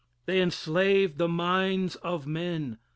[0.25, 2.79] They enslave the minds of men.